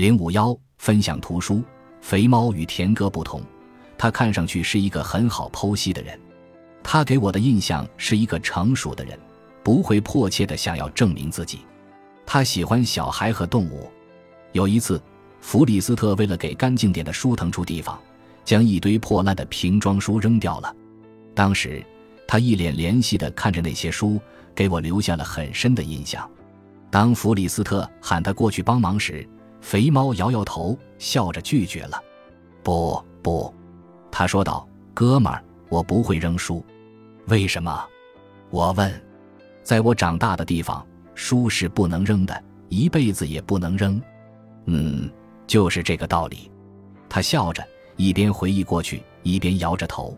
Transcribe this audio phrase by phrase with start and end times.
[0.00, 1.62] 零五幺分享图书。
[2.00, 3.42] 肥猫与田哥不同，
[3.98, 6.18] 他看上去是一个很好剖析的人。
[6.82, 9.20] 他给我的印象是一个成熟的人，
[9.62, 11.58] 不会迫切的想要证明自己。
[12.24, 13.90] 他喜欢小孩和动物。
[14.52, 14.98] 有一次，
[15.42, 18.00] 弗里斯特为了给干净点的书腾出地方，
[18.42, 20.74] 将一堆破烂的瓶装书扔掉了。
[21.34, 21.84] 当时，
[22.26, 24.18] 他一脸怜惜的看着那些书，
[24.54, 26.26] 给我留下了很深的印象。
[26.90, 29.28] 当弗里斯特喊他过去帮忙时，
[29.60, 32.02] 肥猫摇摇头，笑着拒绝了。
[32.62, 33.52] “不，不。”
[34.10, 36.64] 他说道，“哥们儿，我不会扔书。
[37.26, 37.84] 为什么？”
[38.50, 38.92] 我问。
[39.62, 40.84] “在我长大的地方，
[41.14, 44.00] 书是不能扔的，一辈子也不能扔。
[44.66, 45.10] ”“嗯，
[45.46, 46.50] 就是这个道理。”
[47.08, 47.64] 他笑着，
[47.96, 50.16] 一边回忆过去，一边摇着头。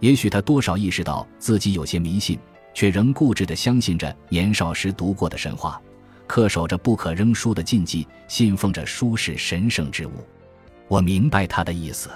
[0.00, 2.38] 也许他多少意识到自己有些迷信，
[2.74, 5.80] 却仍固执地相信着年少时读过的神话。
[6.32, 10.12] 恪守着不可扔书的禁忌，信奉着书是神圣之物。
[10.88, 12.08] 我明白他的意思，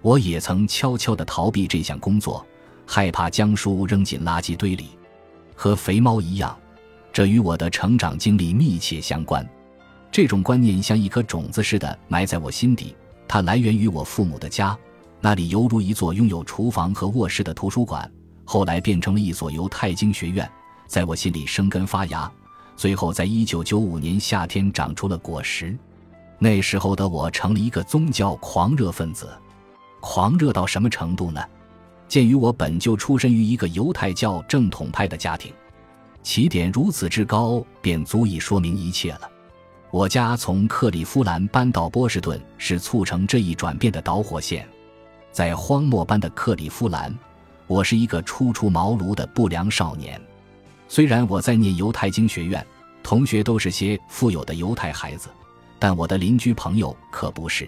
[0.00, 2.46] 我也曾悄悄地逃避这项工作，
[2.86, 4.92] 害怕将书扔进垃圾堆里。
[5.54, 6.58] 和肥猫一样，
[7.12, 9.46] 这与我的成长经历密切相关。
[10.10, 12.96] 这种观念像一颗种子似的埋在我心底，
[13.28, 14.74] 它来源于我父母的家，
[15.20, 18.10] 那里犹如一座拥有厨房和卧室的图书馆，
[18.46, 20.50] 后来变成了一所犹太经学院，
[20.86, 22.32] 在我心里生根发芽。
[22.76, 25.76] 最后，在一九九五年夏天长出了果实。
[26.38, 29.28] 那时候的我成了一个宗教狂热分子，
[30.00, 31.40] 狂热到什么程度呢？
[32.08, 35.52] 鉴于我本就出身于一个犹太教正统派的家庭，
[36.22, 39.30] 起点如此之高，便足以说明一切了。
[39.90, 44.66] 我家从克利夫兰搬到波士顿，是促成这一转变的导火线。
[45.30, 47.16] 在荒漠般的克利夫兰，
[47.66, 50.20] 我是一个初出茅庐的不良少年。
[50.92, 52.62] 虽然我在念犹太经学院，
[53.02, 55.30] 同学都是些富有的犹太孩子，
[55.78, 57.66] 但我的邻居朋友可不是。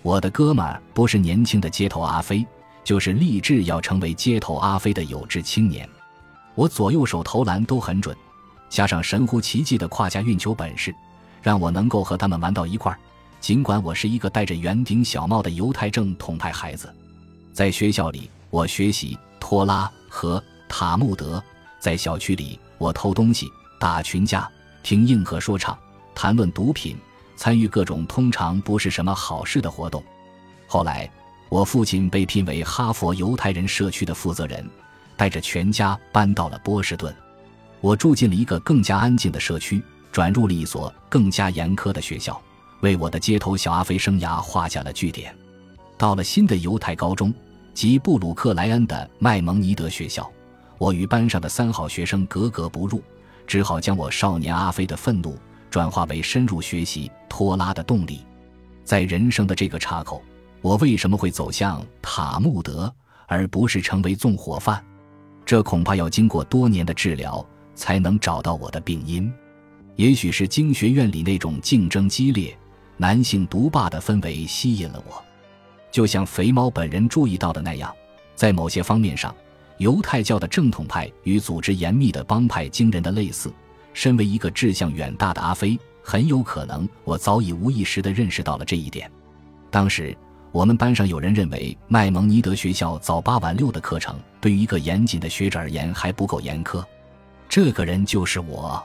[0.00, 2.46] 我的哥们儿不是年轻的街头阿飞，
[2.84, 5.88] 就是立志要成为街头阿飞的有志青年。
[6.54, 8.16] 我左右手投篮都很准，
[8.68, 10.94] 加上神乎其技的胯下运球本事，
[11.42, 12.98] 让我能够和他们玩到一块儿。
[13.40, 16.94] 尽管我是一个戴着圆顶小帽的犹太正统派孩子，
[17.52, 21.42] 在学校里我学习托拉和塔木德。
[21.82, 24.48] 在小区里，我偷东西、打群架、
[24.84, 25.76] 听硬核说唱、
[26.14, 26.96] 谈论毒品，
[27.34, 30.00] 参与各种通常不是什么好事的活动。
[30.68, 31.10] 后来，
[31.48, 34.64] 我父亲被聘为哈佛犹太人社区的负责人，
[35.16, 37.12] 带着全家搬到了波士顿。
[37.80, 39.82] 我住进了一个更加安静的社区，
[40.12, 42.40] 转入了一所更加严苛的学校，
[42.82, 45.36] 为我的街头小阿飞生涯画下了句点。
[45.98, 47.34] 到了新的犹太高中，
[47.74, 50.30] 即布鲁克莱恩的麦蒙尼德学校。
[50.82, 53.00] 我与班上的三好学生格格不入，
[53.46, 55.38] 只好将我少年阿飞的愤怒
[55.70, 58.26] 转化为深入学习拖拉的动力。
[58.82, 60.20] 在人生的这个岔口，
[60.60, 62.92] 我为什么会走向塔木德，
[63.28, 64.84] 而不是成为纵火犯？
[65.46, 69.32] 这恐怕要经过多年的治疗才能找到我的病因。
[69.94, 72.58] 也许是经学院里那种竞争激烈、
[72.96, 75.22] 男性独霸的氛围吸引了我，
[75.92, 77.94] 就像肥猫本人注意到的那样，
[78.34, 79.32] 在某些方面上。
[79.82, 83.52] 犹太教的正统派与组织严密的帮派惊人的类似。
[83.92, 89.10] 身为一个志向远大的阿飞，很有可能我早已无意识地认识到了这一点。
[89.72, 90.16] 当时
[90.52, 96.82] 我们班上有人认为麦蒙尼德学校早八晚六的课程对于一个严谨的学者而言还不够严苛。
[97.48, 98.80] 这个人就是我。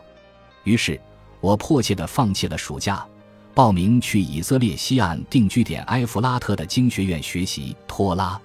[0.63, 0.99] 于是，
[1.41, 3.05] 我迫切地放弃了暑假，
[3.53, 8.41] 报名去以色列西岸定居点埃弗拉特的经学院学习托拉。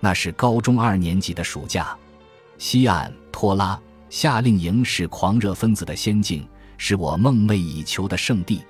[0.00, 1.96] 那是高中二年级的暑假，
[2.56, 3.78] 西岸托拉
[4.10, 8.62] 夏令营是狂热分子的仙境，是我梦寐以求的圣地。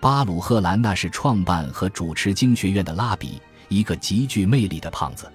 [0.00, 5.30] 巴鲁赫兰那是创办和主持经学院的拉比，一个极具魅力的胖子。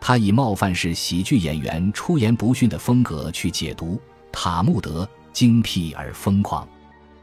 [0.00, 4.00] 他以冒犯式喜剧演员出言不逊的风格去解读
[4.32, 6.66] 塔木德，精辟而疯狂。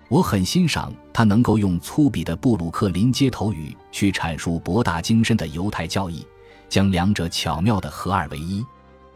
[0.07, 6.25] 我很欣赏他能够用粗鄙的布鲁克林街头语去阐述博大精深的犹太教义。
[6.69, 8.65] 将两者巧妙地合二为一。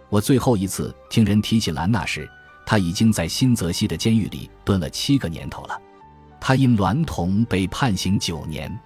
[0.10, 2.30] 我最后一次听人提起兰纳时，
[2.66, 5.82] 他已经在新泽西的监狱里蹲了七个年头了。
[6.40, 8.80] 他因娈童被判刑九年。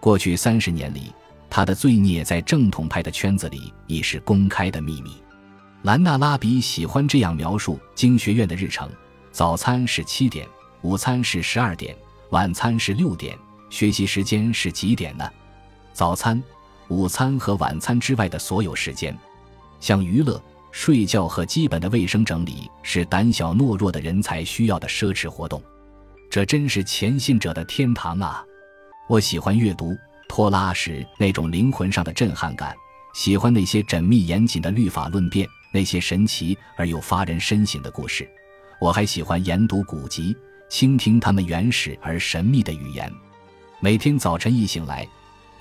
[0.00, 1.12] 过去三十年里，
[1.50, 5.22] 他的罪孽在正统派的圈子里已是公开的秘密。
[5.82, 8.88] 兰纳拉比喜欢这样描述经学院的日程：
[9.30, 10.48] 早餐是七点，
[10.82, 11.96] 午餐是十二点，
[12.30, 13.36] 晚餐是六点。
[13.68, 15.28] 学习时间是几点呢？
[15.92, 16.42] 早餐。
[16.92, 19.16] 午餐和晚餐之外的所有时间，
[19.80, 20.40] 像娱乐、
[20.70, 25.62] 睡觉和基本的卫生整理，是胆小懦弱的人才需要的奢侈活动。
[26.30, 28.44] 这真是前信者的天堂啊！
[29.08, 29.96] 我喜欢阅读
[30.28, 32.74] 托拉时那种灵魂上的震撼感，
[33.14, 38.28] 喜欢那些缜密严谨的律法论辩，那些神奇而又发人深省的故事。
[38.80, 40.36] 我还喜欢研读古籍，
[40.68, 43.12] 倾听他们原始而神秘的语言。
[43.80, 45.06] 每天早晨一醒来，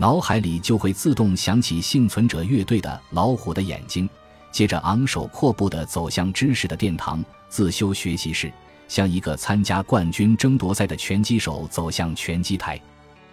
[0.01, 4.09] 脑海里就会自动响起幸存者乐队的《老虎的眼睛》，
[4.51, 8.51] 接着昂首阔步地走向知识的殿堂——自修学习室。
[8.87, 12.81] 像一个参加冠军争夺赛的拳击手走向拳击台，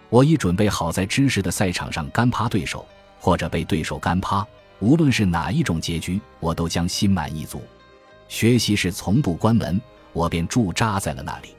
[0.09, 2.85] 我已准备好在知识的赛场上干趴对手，
[3.19, 4.45] 或者被对手干趴。
[4.77, 7.63] 无论是哪一种结局，我都将心满意足。
[8.27, 9.81] 学习室从不关门，
[10.13, 11.49] 我便驻扎在了那里。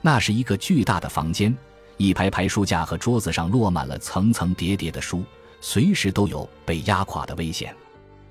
[0.00, 1.52] 那是一个巨大的房间，
[1.96, 5.22] 一排排书架和桌子上落满了层层叠叠的书，
[5.60, 7.74] 随时都有被压垮的危险。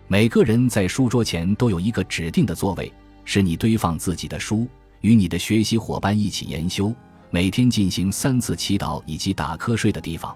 [0.07, 2.91] 每个人在书桌前都有一个指定的座位，
[3.25, 4.67] 是你堆放自己的书。
[5.01, 6.93] 与你的学习伙伴一起研修，
[7.29, 10.33] 每天进行三次祈祷以及打瞌睡的地方。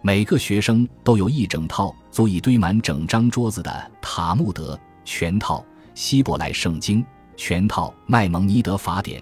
[0.00, 3.70] 每个学生都有一整套足以堆满整张桌子的
[4.00, 4.74] 《塔木德》
[5.04, 5.64] 全套、
[5.94, 7.04] 希伯来圣经
[7.36, 9.20] 全套、麦蒙尼德法典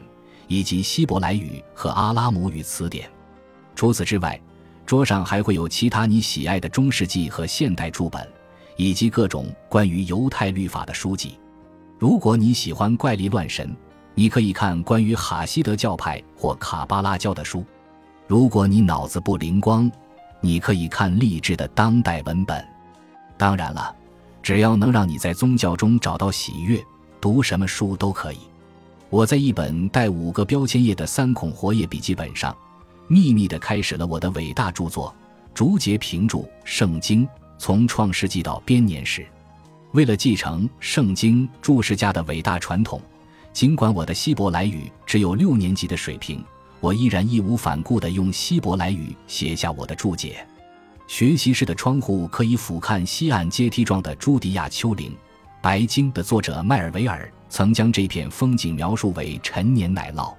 [0.48, 3.08] 以及希伯来语和阿拉姆语词典。
[3.74, 4.40] 除此之外，
[4.86, 8.26] 桌上还会有其他你喜爱的中世纪和现代著本，
[8.76, 11.38] 以及各种关于犹太律法的书籍。
[11.98, 13.74] 如果你喜欢怪力乱神，
[14.14, 17.64] 你可以看关于哈希德教派或卡巴拉教的书。
[18.26, 19.90] 如果你脑子不灵光，
[20.40, 22.64] 你可以看励志的当代文本。
[23.36, 23.94] 当然了，
[24.42, 26.82] 只要能让你在宗教中找到喜悦，
[27.20, 28.38] 读什么书都可以。
[29.10, 32.54] 我在一本带五个标签页的三孔活页笔记本上，
[33.06, 35.14] 秘密地开始了我的伟大著作——
[35.54, 37.26] 竹节评注《圣经》，
[37.58, 39.26] 从创世纪到编年史。
[39.92, 43.00] 为了继承《圣经》注释家的伟大传统。
[43.52, 46.44] 尽管我的希伯来语只有六年级的水平，
[46.80, 50.44] 我依然义无反顾地用希伯来语写下我的注解。
[51.06, 55.12] 学习室的窗户可以俯瞰西岸阶梯状的朱迪亚丘陵。
[55.62, 60.34] 《白鲸》的作者迈尔维尔曾将这片风景描述为陈年奶酪。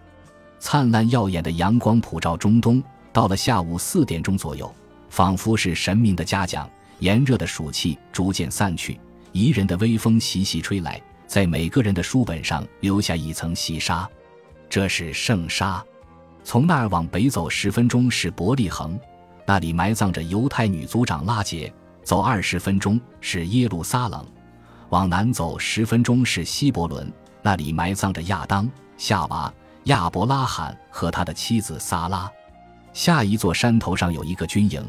[0.65, 2.81] 灿烂耀眼的阳光普照中东。
[3.13, 4.73] 到了下午四点钟左右，
[5.11, 6.67] 仿佛是神明的嘉奖，
[6.97, 8.99] 炎热的暑气逐渐散去，
[9.31, 10.99] 宜人的微风习习吹来。
[11.27, 14.09] 在每个人的书本上留下一层细沙，
[14.67, 15.85] 这是圣沙。
[16.43, 18.99] 从那儿往北走十分钟是伯利恒，
[19.45, 21.71] 那里埋葬着犹太女族长拉杰；
[22.03, 24.25] 走二十分钟是耶路撒冷，
[24.89, 27.13] 往南走十分钟是希伯伦，
[27.43, 29.53] 那里埋葬着亚当、夏娃、
[29.85, 32.31] 亚伯拉罕和他的妻子撒拉。
[32.91, 34.83] 下一座山头上有一个军营，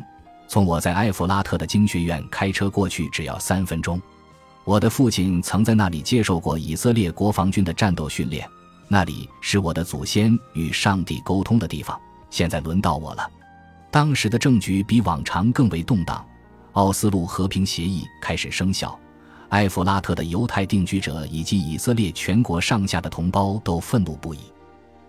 [0.49, 4.01] 从我在埃弗拉特的经学院开车过去只要三分钟。
[4.65, 8.49] 我的父亲曾在那里接受过以色列国防军的战斗训练，
[8.89, 11.99] 那里是我的祖先与上帝沟通的地方。
[12.31, 13.31] 现在轮到我了。
[13.91, 16.27] 当时的政局比往常更为动荡，
[16.73, 18.99] 奥斯陆和平协议开始生效，
[19.51, 24.39] 埃弗拉特的犹太定居者以及以色列全国上下的同胞都愤怒不已。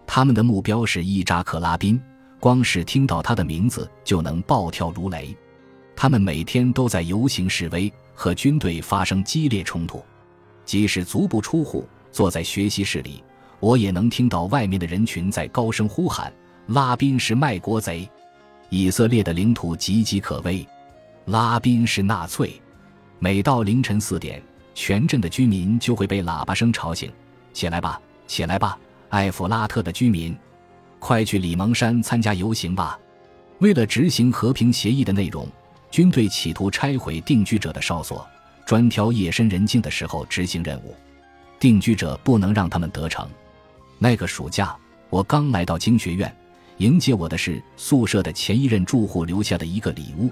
[0.07, 2.01] 他们的目标是伊扎克·拉宾，
[2.39, 5.37] 光是听到他的名字就能暴跳如雷。
[5.95, 7.93] 他们每天都在游行示威。
[8.19, 10.03] 和军队发生激烈冲突，
[10.65, 13.23] 即使足不出户，坐在学习室里，
[13.59, 16.33] 我也能听到外面的人群在高声呼喊
[16.65, 18.09] ：“拉宾是卖国贼，
[18.69, 20.67] 以色列的领土岌岌可危，
[21.25, 22.59] 拉宾是纳粹。”
[23.21, 24.41] 每到凌晨四点，
[24.73, 27.13] 全镇的居民就会被喇叭声吵醒
[27.53, 28.79] ：“起来吧，起来吧，
[29.09, 30.37] 埃弗拉特的居民，
[30.99, 32.99] 快去里蒙山参加游行吧！”
[33.59, 35.47] 为了执行和平协议的内容。
[35.89, 38.27] 军队企图拆毁定居者的哨所，
[38.65, 40.93] 专挑夜深人静的时候执行任务。
[41.59, 43.27] 定居者不能让他们得逞。
[43.97, 44.75] 那个暑假，
[45.09, 46.31] 我刚来到经学院，
[46.77, 50.29] 迎接我的是宿舍的前一任住户留下的一个礼物。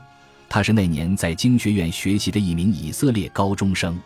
[0.50, 3.98] 他是那年在经学院学习的一名以色列高中生。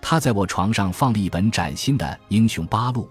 [0.00, 3.04] 他在我床上放了一本崭新的《英雄八路》，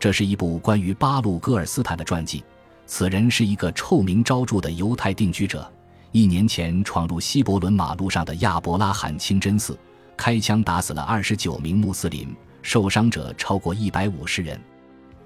[0.00, 2.42] 这是一部关于巴鲁戈尔斯坦的传记。
[2.86, 5.70] 此人是一个臭名昭著的犹太定居者。
[6.10, 9.78] 一年前闯入希伯伦马路上的亚伯拉罕清真寺，
[10.16, 14.58] 开枪打死了二十九名穆斯林，受伤者超过一百五十人。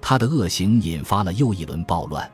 [0.01, 2.29] 他的恶行引发了又一轮暴乱。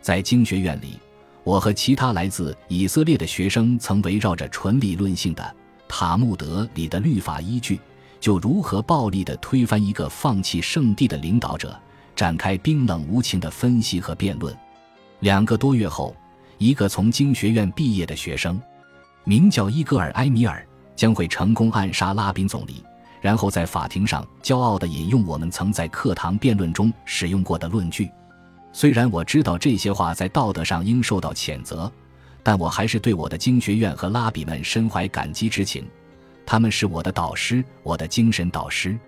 [0.00, 0.98] 在经学院里，
[1.44, 5.42] 我和其他来自以色列的学生曾围绕着纯理论性的
[5.86, 7.78] 《塔木德》里的律法依据，
[8.24, 11.78] 就如何暴力地推翻一个放弃圣地的领导者，
[12.16, 14.56] 展开冰冷无情的分析和辩论。
[15.20, 16.16] 两个多月后。
[16.56, 18.58] 一个从经学院毕业的学生，
[19.24, 20.66] 名叫伊戈尔·埃米尔，
[20.96, 22.82] 将会成功暗杀拉宾总理，
[23.20, 28.08] 然后在法庭上骄傲地引用我们曾在课堂辩论中使用过的论据。
[28.72, 31.92] 虽然我知道这些话在道德上应受到谴责，
[32.42, 35.84] 但我还是对我的经学院和拉比们深怀感激之情，
[36.46, 38.98] 他们是我的导师，我的精神导师。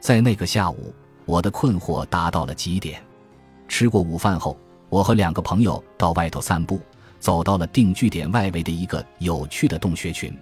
[0.00, 3.02] 在那个下午，我的困惑达到了极点。
[3.66, 6.80] 吃过午饭后，我和两个朋友到外头散步，
[7.18, 10.32] 走到了定居点外围的一个有趣的洞穴群。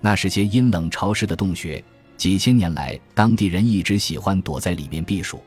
[0.00, 1.82] 那是些阴冷潮湿的洞穴，
[2.16, 5.40] 几千年来，当地人一直喜欢躲在里面避暑。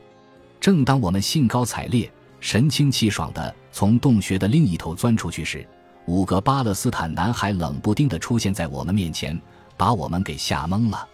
[0.60, 5.66] 正当我们兴高采烈、神清气爽地从洞穴的另一头钻出去时，
[6.06, 9.38] 五个巴勒斯坦男孩冷不丁地出现在我们面前，
[9.76, 11.06] 把我们给吓懵了。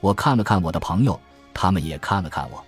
[0.00, 1.18] 我看了看我的朋友，
[1.52, 2.64] 他们也看了看我，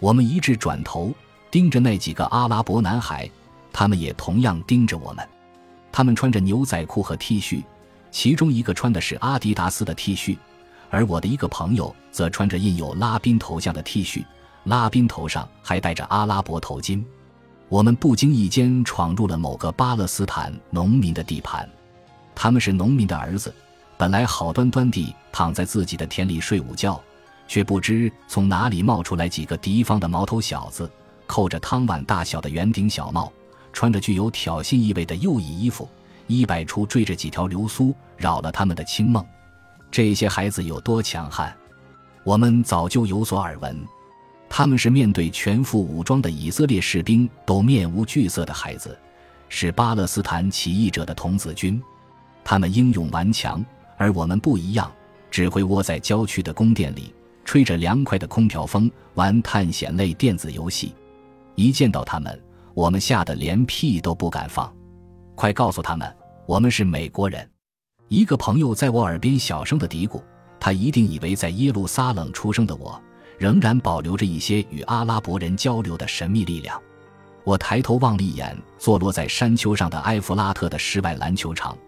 [0.00, 1.12] 我们一致转头
[1.50, 3.30] 盯着那几个阿拉伯男孩，
[3.72, 5.28] 他们也同样盯着我们。
[5.90, 7.62] 他们穿着牛仔裤和 T 恤，
[8.10, 10.38] 其中一个穿的是阿迪达斯的 T 恤，
[10.88, 14.24] 而我的一个朋友则穿着印有拉宾头像的 T 恤，
[14.64, 17.04] 拉宾头上还戴着阿拉伯头巾。
[17.68, 21.68] 我们不经意间闯入了某个巴勒斯坦农民的地盘，
[22.34, 23.54] 他们是农民的儿子，
[24.02, 27.00] 本来好端端地躺在自己的田里睡午觉，
[27.46, 30.90] 却不知从哪里冒出来几个敌方的毛头小子，
[31.24, 33.32] 扣着汤碗大小的圆顶小帽，
[33.72, 35.88] 穿着具有挑衅意味的右翼衣服，
[36.26, 39.24] 衣摆处缀着几条流苏，扰了他们的清梦。
[39.88, 41.56] 这些孩子有多强悍，
[42.24, 43.86] 我们早就有所耳闻。
[44.48, 48.98] 他们是面对全副武装的以色列士兵都面无惧色的孩子，
[49.48, 51.80] 是巴勒斯坦起义者的童子军。
[52.42, 53.64] 他们英勇顽强，
[54.02, 54.90] 而我们不一样，
[55.30, 60.92] 只会窝在郊区的宫殿里，吹着凉快的空调风，玩探险类电子游戏。
[61.54, 62.42] 一见到他们，
[62.74, 64.74] 我们吓得连屁都不敢放。
[65.36, 66.12] 快告诉他们，
[66.46, 67.48] 我们是美国人！
[68.08, 70.20] 一个朋友在我耳边小声的嘀咕，
[70.58, 73.00] 他一定以为在耶路撒冷出生的我。
[73.38, 76.80] 仍然保留着一些与阿拉伯人交流的神秘力量。
[77.44, 81.78] 我抬头望了一眼坐落在山丘上的埃弗拉特的室外篮球场，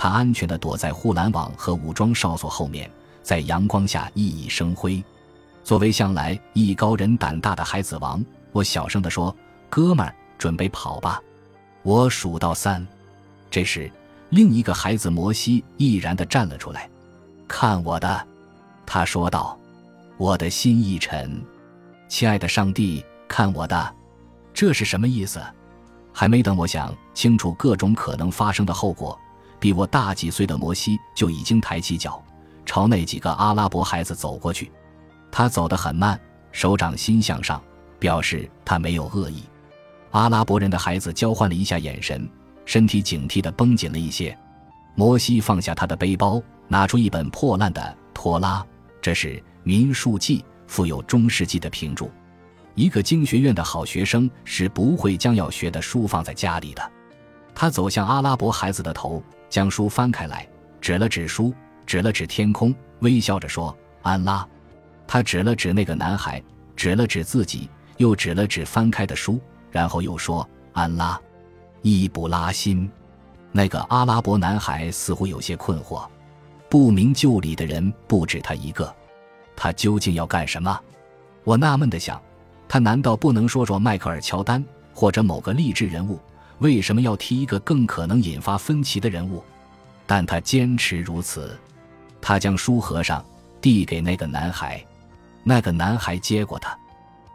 [0.00, 2.88] 他安全地躲在护栏网和武装哨所后面，
[3.20, 5.02] 在阳光下熠熠生辉。
[5.64, 9.34] 作为向来艺高人胆大的孩子王，我小声地说
[9.68, 11.20] ：“哥们儿，准备跑吧！”
[11.82, 12.86] 我数到三。
[13.50, 13.90] 这时，
[14.30, 16.88] 另一个孩子摩西毅然地站了出来
[17.48, 18.24] ，“看我的！”
[18.86, 19.58] 他说道。
[20.16, 21.40] 我的心一沉，
[22.08, 23.94] 亲爱的上帝，看我的，
[24.52, 25.40] 这是什么意思？
[26.12, 29.16] 还没等我想清楚各种可能发生的后果，
[29.60, 32.22] 比我大几岁的摩西就已经抬起脚，
[32.64, 34.70] 朝那几个阿拉伯孩子走过去。
[35.30, 36.18] 他走得很慢，
[36.52, 37.62] 手掌心向上，
[37.98, 39.42] 表示他没有恶意。
[40.10, 42.28] 阿拉伯人的孩子交换了一下眼神，
[42.64, 44.36] 身体警惕地绷紧了一些。
[44.94, 48.64] 摩西放下他的背包，拿出一本破烂的托拉，
[49.00, 49.42] 这是。
[49.64, 52.10] 民数记富有中世纪的评注，
[52.74, 56.90] 一个经学院的好学生是不会将要学的书放在家里的。
[57.54, 60.48] 他走向阿拉伯孩子的头，将书翻开来，
[60.80, 61.54] 指了指书，
[61.86, 64.46] 指了指天空，微笑着说：“安拉。”
[65.06, 66.42] 他指了指那个男孩，
[66.76, 69.40] 指了指自己，又指了指翻开的书，
[69.70, 71.18] 然后又说：“安拉。”
[71.80, 72.90] 伊布拉辛，
[73.52, 76.06] 那个阿拉伯男孩似乎有些困惑，
[76.68, 78.94] 不明就里的人不止他一个。
[79.56, 80.78] 他究竟要干什么？
[81.44, 82.20] 我纳闷地想，
[82.68, 84.62] 他难道不能说说迈克尔·乔丹
[84.92, 86.20] 或者某个励志人物？
[86.58, 89.42] 为什么要提一个更可能引发分歧的人物？
[90.06, 91.58] 但他坚持如此。
[92.20, 93.24] 他将书合上，
[93.60, 94.84] 递给那个男孩。
[95.44, 96.76] 那个男孩接过他。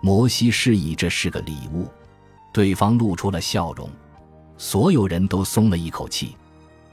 [0.01, 1.89] 摩西示意这是个礼物。
[2.51, 3.89] 对方露出了笑容。
[4.57, 6.35] 所有人都松了一口气。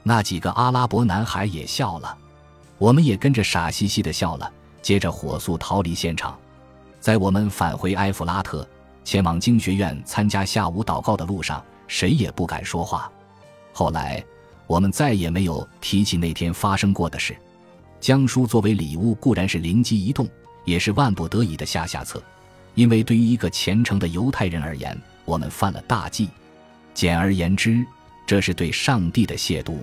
[0.03, 2.17] 那几个阿拉伯男孩也笑了。
[2.77, 4.51] 我们也跟着傻兮兮的笑了。
[4.81, 6.35] 接着火速逃离现场，
[6.99, 8.67] 在我们返回埃弗拉特、
[9.03, 13.11] 前往经学院参加下午祷告的路上，谁也不敢说话。
[13.73, 14.23] 后来，
[14.65, 17.35] 我们再也没有提起那天发生过的事。
[17.99, 20.25] 将书作为礼物固然是灵机一动，
[20.63, 22.23] 也是万不得已的下下策，
[22.75, 26.29] 因为对于一个虔诚的犹太人而言，我们犯了大忌。
[26.93, 27.85] 简而言之，
[28.25, 29.75] 这是对上帝的亵渎。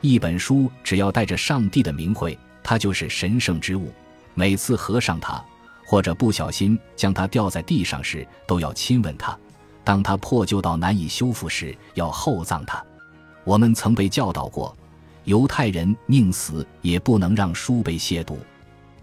[0.00, 3.92] 一本书只要带着上帝的名讳，它就是神圣之物。
[4.34, 5.44] 每次合上它，
[5.84, 9.36] 或者不小心将它掉在地上时，都要亲吻它；
[9.84, 12.84] 当它破旧到难以修复时，要厚葬它。
[13.44, 14.76] 我们曾被教导过，
[15.24, 18.36] 犹太人宁死也不能让书被亵渎。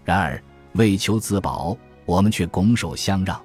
[0.04, 3.40] 然而，为求自保，我们却拱手相让，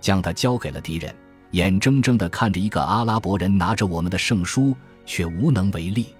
[0.00, 1.14] 将它交给了敌人，
[1.50, 4.74] 眼睁睁地看着一个阿拉伯人拿着我们的圣书，
[5.04, 6.14] 却无能为力。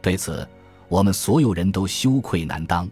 [0.00, 0.48] 对此，
[0.88, 2.88] 我们所有人都羞愧难当。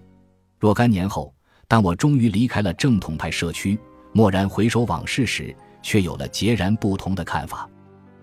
[0.58, 1.32] 若干年后。
[1.68, 3.76] 当我终于离开了正统派社区，
[4.14, 5.52] 蓦然回首往事时，
[5.83, 7.68] 却有了截然不同的看法。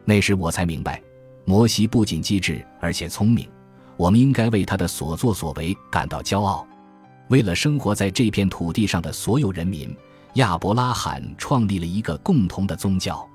[0.05, 1.01] 那时我才明白，
[1.45, 3.47] 摩西不仅机智，而且聪明。
[3.95, 6.67] 我们应该为他的所作所为感到骄傲。
[7.29, 9.95] 为了生活在这片土地上的所有人民，
[10.33, 13.27] 亚伯拉罕创立了一个共同的宗教。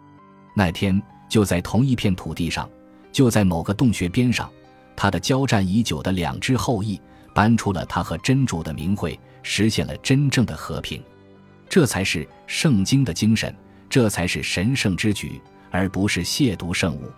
[0.55, 2.69] 那天，就在同一片土地上，
[3.13, 4.51] 就在某个洞穴边上，
[4.97, 7.01] 他的交战已久的两支后裔
[7.33, 11.03] 搬出了他和真主的名讳，实现了真正的和平。
[11.69, 13.55] 这才是圣经的精神，
[13.89, 15.41] 这才是神圣之举，
[15.71, 17.11] 而不是亵渎圣物。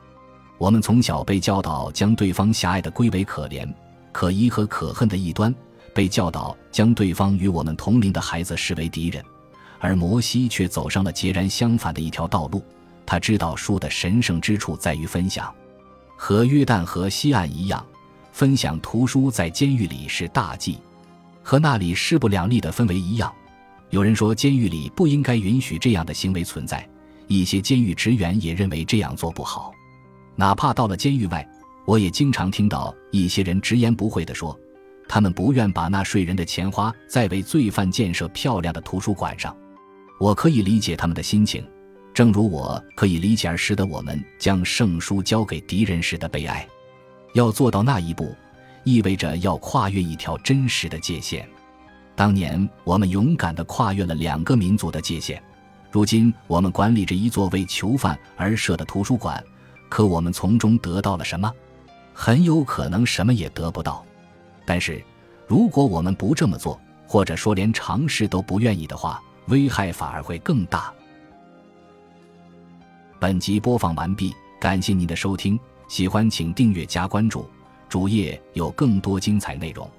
[0.59, 3.67] 我们从小被教导将对方狭隘的归为可怜、
[4.13, 5.55] 可疑和可恨的一端，
[5.95, 9.25] 被教导将对方与我们同龄的孩子视为敌人，
[9.79, 12.63] 而摩西却走上了截然相反的一条道路。
[13.07, 15.53] 他知道书的神圣之处在于分享，
[16.15, 17.85] 和约旦河西岸一样，
[18.33, 20.79] 分享图书在监狱里是大忌，
[21.43, 23.33] 和那里势不两立的氛围一样。
[23.91, 26.89] 有人说监狱里不应该允许这样的行为存在，
[27.27, 29.73] 一些监狱职员也认为这样做不好。
[30.37, 31.47] 哪怕到了监狱外，
[31.85, 34.57] 我也经常听到一些人直言不讳地说，
[35.09, 39.55] 他们不愿把纳税人的钱花在为罪犯建设漂亮的图书馆上。
[40.21, 41.67] 我可以理解他们的心情，
[42.15, 46.65] 正如我可以理解而使得我们将圣书交给敌人时的悲哀。
[47.35, 48.35] 要做到那一步，
[48.85, 51.49] 意味着要跨越一条真实的界限。
[52.21, 55.43] 当年我们勇敢地跨越了两个民族的界限，
[55.91, 59.43] 如今我们管理着一座为囚犯而设的图书馆。
[59.89, 61.51] 可我们从中得到了什么？
[62.13, 64.05] 很有可能什么也得不到。
[64.67, 65.03] 但是，
[65.47, 70.93] 如果我们不这么做，或者说连尝试都不愿意的话，危害反而会更大。
[73.19, 75.59] 本集播放完毕，感谢您的收听，
[75.89, 77.49] 喜欢请订阅加关注，
[77.89, 79.91] 主页有更多精彩内容。